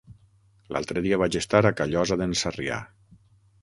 L'altre 0.77 1.03
dia 1.07 1.21
vaig 1.25 1.39
estar 1.43 1.63
a 1.67 1.73
Callosa 1.83 2.21
d'en 2.23 2.37
Sarrià. 2.45 2.85